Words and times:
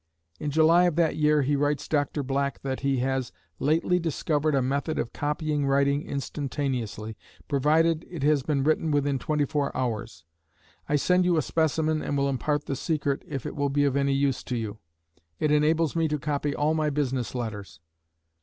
In 0.39 0.49
July 0.49 0.85
of 0.85 0.95
that 0.95 1.15
year 1.15 1.43
he 1.43 1.55
writes 1.55 1.87
Dr. 1.87 2.23
Black 2.23 2.63
that 2.63 2.79
he 2.79 2.97
has 3.01 3.31
"lately 3.59 3.99
discovered 3.99 4.55
a 4.55 4.59
method 4.63 4.97
of 4.97 5.13
copying 5.13 5.67
writing 5.67 6.01
instantaneously, 6.01 7.15
provided 7.47 8.03
it 8.09 8.23
has 8.23 8.41
been 8.41 8.63
written 8.63 8.89
within 8.89 9.19
twenty 9.19 9.45
four 9.45 9.69
hours. 9.77 10.25
I 10.89 10.95
send 10.95 11.23
you 11.23 11.37
a 11.37 11.43
specimen 11.43 12.01
and 12.01 12.17
will 12.17 12.29
impart 12.29 12.65
the 12.65 12.75
secret 12.75 13.21
if 13.27 13.45
it 13.45 13.55
will 13.55 13.69
be 13.69 13.83
of 13.83 13.95
any 13.95 14.13
use 14.13 14.43
to 14.45 14.57
you. 14.57 14.79
It 15.37 15.51
enables 15.51 15.95
me 15.95 16.07
to 16.07 16.17
copy 16.17 16.55
all 16.55 16.73
my 16.73 16.89
business 16.89 17.35
letters." 17.35 17.79